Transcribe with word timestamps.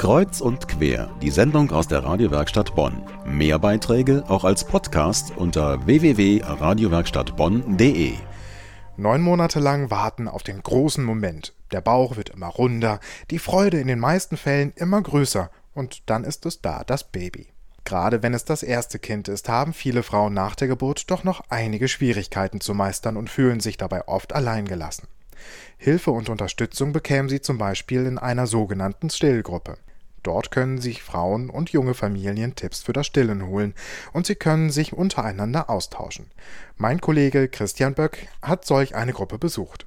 Kreuz 0.00 0.40
und 0.40 0.66
quer, 0.66 1.10
die 1.20 1.28
Sendung 1.28 1.70
aus 1.72 1.86
der 1.86 2.02
Radiowerkstatt 2.02 2.74
Bonn. 2.74 3.02
Mehr 3.26 3.58
Beiträge 3.58 4.24
auch 4.28 4.44
als 4.44 4.64
Podcast 4.64 5.36
unter 5.36 5.84
www.radiowerkstattbonn.de. 5.84 8.14
Neun 8.96 9.20
Monate 9.20 9.60
lang 9.60 9.90
warten 9.90 10.26
auf 10.26 10.42
den 10.42 10.62
großen 10.62 11.04
Moment. 11.04 11.52
Der 11.70 11.82
Bauch 11.82 12.16
wird 12.16 12.30
immer 12.30 12.46
runder, 12.46 12.98
die 13.30 13.38
Freude 13.38 13.78
in 13.78 13.88
den 13.88 13.98
meisten 13.98 14.38
Fällen 14.38 14.72
immer 14.74 15.02
größer 15.02 15.50
und 15.74 16.08
dann 16.08 16.24
ist 16.24 16.46
es 16.46 16.62
da, 16.62 16.82
das 16.82 17.04
Baby. 17.04 17.48
Gerade 17.84 18.22
wenn 18.22 18.32
es 18.32 18.46
das 18.46 18.62
erste 18.62 18.98
Kind 18.98 19.28
ist, 19.28 19.50
haben 19.50 19.74
viele 19.74 20.02
Frauen 20.02 20.32
nach 20.32 20.54
der 20.54 20.68
Geburt 20.68 21.10
doch 21.10 21.24
noch 21.24 21.42
einige 21.50 21.88
Schwierigkeiten 21.88 22.62
zu 22.62 22.72
meistern 22.72 23.18
und 23.18 23.28
fühlen 23.28 23.60
sich 23.60 23.76
dabei 23.76 24.08
oft 24.08 24.32
alleingelassen. 24.32 25.08
Hilfe 25.76 26.10
und 26.10 26.30
Unterstützung 26.30 26.94
bekämen 26.94 27.28
sie 27.28 27.42
zum 27.42 27.58
Beispiel 27.58 28.06
in 28.06 28.16
einer 28.16 28.46
sogenannten 28.46 29.10
Stillgruppe. 29.10 29.76
Dort 30.22 30.50
können 30.50 30.80
sich 30.80 31.02
Frauen 31.02 31.50
und 31.50 31.70
junge 31.70 31.94
Familien 31.94 32.54
Tipps 32.54 32.82
für 32.82 32.92
das 32.92 33.06
Stillen 33.06 33.46
holen 33.46 33.74
und 34.12 34.26
sie 34.26 34.34
können 34.34 34.70
sich 34.70 34.92
untereinander 34.92 35.70
austauschen. 35.70 36.30
Mein 36.76 37.00
Kollege 37.00 37.48
Christian 37.48 37.94
Böck 37.94 38.28
hat 38.42 38.64
solch 38.64 38.94
eine 38.94 39.12
Gruppe 39.12 39.38
besucht. 39.38 39.86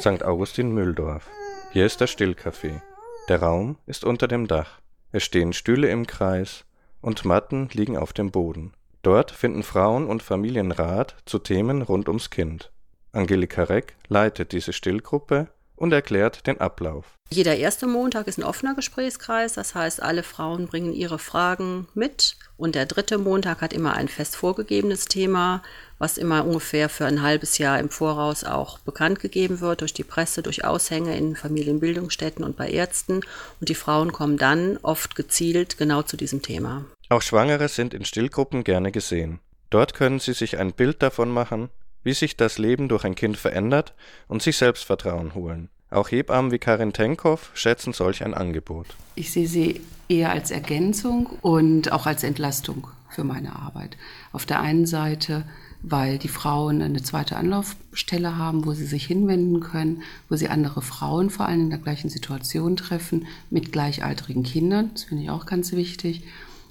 St. 0.00 0.22
Augustin 0.22 0.72
Mülldorf. 0.72 1.28
Hier 1.72 1.84
ist 1.84 2.00
das 2.00 2.10
Stillcafé. 2.10 2.80
Der 3.28 3.42
Raum 3.42 3.76
ist 3.86 4.04
unter 4.04 4.28
dem 4.28 4.46
Dach. 4.46 4.80
Es 5.12 5.24
stehen 5.24 5.52
Stühle 5.52 5.88
im 5.88 6.06
Kreis 6.06 6.64
und 7.00 7.24
Matten 7.24 7.68
liegen 7.72 7.96
auf 7.96 8.12
dem 8.12 8.30
Boden. 8.30 8.72
Dort 9.02 9.30
finden 9.30 9.62
Frauen 9.62 10.06
und 10.06 10.22
Familien 10.22 10.72
Rat 10.72 11.16
zu 11.24 11.38
Themen 11.38 11.82
rund 11.82 12.08
ums 12.08 12.30
Kind. 12.30 12.72
Angelika 13.12 13.64
Reck 13.64 13.96
leitet 14.08 14.52
diese 14.52 14.72
Stillgruppe 14.72 15.48
und 15.78 15.92
erklärt 15.92 16.46
den 16.46 16.60
Ablauf. 16.60 17.14
Jeder 17.30 17.56
erste 17.56 17.86
Montag 17.86 18.26
ist 18.26 18.38
ein 18.38 18.44
offener 18.44 18.74
Gesprächskreis, 18.74 19.52
das 19.52 19.74
heißt, 19.74 20.02
alle 20.02 20.22
Frauen 20.22 20.66
bringen 20.66 20.94
ihre 20.94 21.18
Fragen 21.18 21.86
mit 21.94 22.36
und 22.56 22.74
der 22.74 22.86
dritte 22.86 23.18
Montag 23.18 23.60
hat 23.60 23.72
immer 23.72 23.94
ein 23.94 24.08
fest 24.08 24.34
vorgegebenes 24.34 25.04
Thema, 25.04 25.62
was 25.98 26.16
immer 26.16 26.46
ungefähr 26.46 26.88
für 26.88 27.04
ein 27.04 27.22
halbes 27.22 27.58
Jahr 27.58 27.78
im 27.78 27.90
Voraus 27.90 28.44
auch 28.44 28.78
bekannt 28.78 29.20
gegeben 29.20 29.60
wird 29.60 29.82
durch 29.82 29.92
die 29.92 30.04
Presse, 30.04 30.42
durch 30.42 30.64
Aushänge 30.64 31.16
in 31.16 31.36
Familienbildungsstätten 31.36 32.44
und 32.44 32.56
bei 32.56 32.70
Ärzten 32.70 33.20
und 33.60 33.68
die 33.68 33.74
Frauen 33.74 34.12
kommen 34.12 34.38
dann 34.38 34.78
oft 34.78 35.14
gezielt 35.14 35.76
genau 35.76 36.02
zu 36.02 36.16
diesem 36.16 36.40
Thema. 36.40 36.86
Auch 37.10 37.22
Schwangere 37.22 37.68
sind 37.68 37.94
in 37.94 38.04
Stillgruppen 38.04 38.64
gerne 38.64 38.90
gesehen. 38.90 39.40
Dort 39.70 39.92
können 39.92 40.18
sie 40.18 40.32
sich 40.32 40.58
ein 40.58 40.72
Bild 40.72 41.02
davon 41.02 41.30
machen, 41.30 41.68
wie 42.04 42.14
sich 42.14 42.36
das 42.36 42.56
Leben 42.56 42.88
durch 42.88 43.04
ein 43.04 43.14
Kind 43.14 43.36
verändert 43.36 43.92
und 44.28 44.42
sich 44.42 44.56
Selbstvertrauen 44.56 45.34
holen. 45.34 45.68
Auch 45.90 46.10
Hebammen 46.10 46.52
wie 46.52 46.58
Karin 46.58 46.92
Tenkow 46.92 47.50
schätzen 47.54 47.92
solch 47.92 48.22
ein 48.22 48.34
Angebot. 48.34 48.86
Ich 49.14 49.32
sehe 49.32 49.48
sie 49.48 49.80
eher 50.08 50.30
als 50.30 50.50
Ergänzung 50.50 51.26
und 51.40 51.92
auch 51.92 52.06
als 52.06 52.24
Entlastung 52.24 52.88
für 53.08 53.24
meine 53.24 53.56
Arbeit. 53.56 53.96
Auf 54.32 54.44
der 54.44 54.60
einen 54.60 54.84
Seite, 54.84 55.44
weil 55.82 56.18
die 56.18 56.28
Frauen 56.28 56.82
eine 56.82 57.02
zweite 57.02 57.36
Anlaufstelle 57.36 58.36
haben, 58.36 58.66
wo 58.66 58.72
sie 58.72 58.84
sich 58.84 59.06
hinwenden 59.06 59.60
können, 59.60 60.02
wo 60.28 60.36
sie 60.36 60.48
andere 60.48 60.82
Frauen 60.82 61.30
vor 61.30 61.46
allem 61.46 61.62
in 61.62 61.70
der 61.70 61.78
gleichen 61.78 62.10
Situation 62.10 62.76
treffen, 62.76 63.26
mit 63.48 63.72
gleichaltrigen 63.72 64.42
Kindern. 64.42 64.90
Das 64.92 65.04
finde 65.04 65.24
ich 65.24 65.30
auch 65.30 65.46
ganz 65.46 65.72
wichtig 65.72 66.22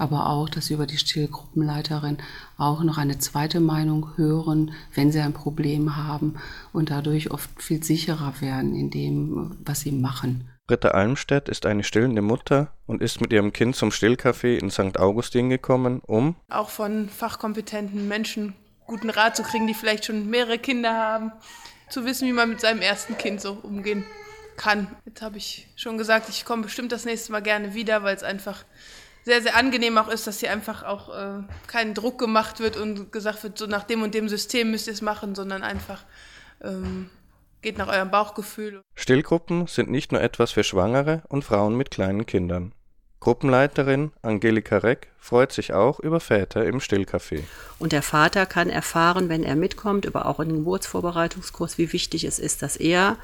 aber 0.00 0.30
auch, 0.30 0.48
dass 0.48 0.66
sie 0.66 0.74
über 0.74 0.86
die 0.86 0.96
Stillgruppenleiterin 0.96 2.18
auch 2.56 2.82
noch 2.82 2.96
eine 2.96 3.18
zweite 3.18 3.60
Meinung 3.60 4.16
hören, 4.16 4.72
wenn 4.94 5.12
sie 5.12 5.20
ein 5.20 5.34
Problem 5.34 5.96
haben 5.96 6.36
und 6.72 6.90
dadurch 6.90 7.30
oft 7.30 7.50
viel 7.62 7.82
sicherer 7.84 8.32
werden 8.40 8.74
in 8.74 8.90
dem, 8.90 9.58
was 9.64 9.80
sie 9.80 9.92
machen. 9.92 10.48
Britta 10.66 10.88
Almstedt 10.88 11.48
ist 11.48 11.66
eine 11.66 11.84
stillende 11.84 12.22
Mutter 12.22 12.72
und 12.86 13.02
ist 13.02 13.20
mit 13.20 13.32
ihrem 13.32 13.52
Kind 13.52 13.76
zum 13.76 13.90
Stillcafé 13.90 14.56
in 14.56 14.70
St. 14.70 14.98
Augustin 14.98 15.50
gekommen, 15.50 16.00
um 16.06 16.36
auch 16.48 16.70
von 16.70 17.08
fachkompetenten 17.08 18.08
Menschen 18.08 18.54
guten 18.86 19.10
Rat 19.10 19.36
zu 19.36 19.42
kriegen, 19.42 19.66
die 19.66 19.74
vielleicht 19.74 20.06
schon 20.06 20.30
mehrere 20.30 20.58
Kinder 20.58 20.94
haben, 20.94 21.32
zu 21.90 22.06
wissen, 22.06 22.26
wie 22.26 22.32
man 22.32 22.48
mit 22.48 22.60
seinem 22.60 22.80
ersten 22.80 23.18
Kind 23.18 23.40
so 23.40 23.58
umgehen 23.62 24.04
kann. 24.56 24.86
Jetzt 25.04 25.20
habe 25.20 25.36
ich 25.36 25.68
schon 25.76 25.98
gesagt, 25.98 26.28
ich 26.30 26.44
komme 26.44 26.62
bestimmt 26.62 26.90
das 26.92 27.04
nächste 27.04 27.32
Mal 27.32 27.42
gerne 27.42 27.74
wieder, 27.74 28.02
weil 28.02 28.16
es 28.16 28.22
einfach 28.22 28.64
sehr, 29.24 29.42
sehr 29.42 29.56
angenehm 29.56 29.98
auch 29.98 30.08
ist, 30.08 30.26
dass 30.26 30.40
hier 30.40 30.50
einfach 30.50 30.82
auch 30.82 31.14
äh, 31.14 31.42
kein 31.66 31.94
Druck 31.94 32.18
gemacht 32.18 32.60
wird 32.60 32.76
und 32.76 33.12
gesagt 33.12 33.42
wird, 33.42 33.58
so 33.58 33.66
nach 33.66 33.84
dem 33.84 34.02
und 34.02 34.14
dem 34.14 34.28
System 34.28 34.70
müsst 34.70 34.86
ihr 34.86 34.92
es 34.92 35.02
machen, 35.02 35.34
sondern 35.34 35.62
einfach 35.62 36.04
ähm, 36.62 37.10
geht 37.62 37.78
nach 37.78 37.88
eurem 37.88 38.10
Bauchgefühl. 38.10 38.82
Stillgruppen 38.94 39.66
sind 39.66 39.90
nicht 39.90 40.12
nur 40.12 40.20
etwas 40.20 40.52
für 40.52 40.64
Schwangere 40.64 41.22
und 41.28 41.44
Frauen 41.44 41.76
mit 41.76 41.90
kleinen 41.90 42.26
Kindern. 42.26 42.72
Gruppenleiterin 43.20 44.12
Angelika 44.22 44.78
Reck 44.78 45.08
freut 45.18 45.52
sich 45.52 45.74
auch 45.74 46.00
über 46.00 46.20
Väter 46.20 46.64
im 46.64 46.78
Stillcafé. 46.78 47.42
Und 47.78 47.92
der 47.92 48.00
Vater 48.00 48.46
kann 48.46 48.70
erfahren, 48.70 49.28
wenn 49.28 49.44
er 49.44 49.56
mitkommt, 49.56 50.06
über 50.06 50.24
auch 50.24 50.40
einen 50.40 50.56
Geburtsvorbereitungskurs, 50.56 51.76
wie 51.76 51.92
wichtig 51.92 52.24
es 52.24 52.38
ist, 52.38 52.62
dass 52.62 52.76
er 52.76 53.18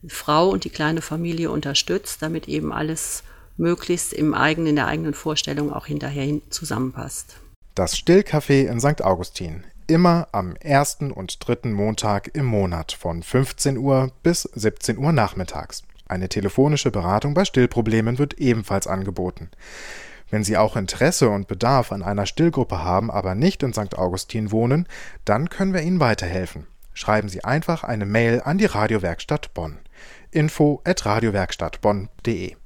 die 0.00 0.08
Frau 0.08 0.48
und 0.48 0.64
die 0.64 0.70
kleine 0.70 1.02
Familie 1.02 1.50
unterstützt, 1.50 2.22
damit 2.22 2.48
eben 2.48 2.72
alles 2.72 3.22
möglichst 3.56 4.12
im 4.12 4.34
eigenen, 4.34 4.68
in 4.68 4.76
der 4.76 4.86
eigenen 4.86 5.14
Vorstellung 5.14 5.72
auch 5.72 5.86
hinterher 5.86 6.40
zusammenpasst. 6.50 7.36
Das 7.74 7.96
Stillcafé 7.96 8.66
in 8.68 8.80
St. 8.80 9.02
Augustin. 9.02 9.64
Immer 9.86 10.28
am 10.32 10.56
ersten 10.56 11.10
und 11.10 11.46
dritten 11.46 11.72
Montag 11.72 12.30
im 12.34 12.46
Monat 12.46 12.92
von 12.92 13.22
15 13.22 13.76
Uhr 13.76 14.12
bis 14.22 14.42
17 14.42 14.96
Uhr 14.96 15.12
nachmittags. 15.12 15.82
Eine 16.06 16.28
telefonische 16.28 16.90
Beratung 16.90 17.34
bei 17.34 17.44
Stillproblemen 17.44 18.18
wird 18.18 18.34
ebenfalls 18.34 18.86
angeboten. 18.86 19.50
Wenn 20.30 20.44
Sie 20.44 20.56
auch 20.56 20.76
Interesse 20.76 21.28
und 21.28 21.48
Bedarf 21.48 21.92
an 21.92 22.02
einer 22.02 22.26
Stillgruppe 22.26 22.82
haben, 22.82 23.10
aber 23.10 23.34
nicht 23.34 23.62
in 23.62 23.72
St. 23.72 23.98
Augustin 23.98 24.50
wohnen, 24.50 24.88
dann 25.24 25.50
können 25.50 25.74
wir 25.74 25.82
Ihnen 25.82 26.00
weiterhelfen. 26.00 26.66
Schreiben 26.92 27.28
Sie 27.28 27.44
einfach 27.44 27.84
eine 27.84 28.06
Mail 28.06 28.40
an 28.42 28.58
die 28.58 28.66
Radiowerkstatt 28.66 29.52
Bonn. 29.52 29.78
info 30.30 30.80
at 30.84 31.04
radiowerkstattbonn.de 31.04 32.56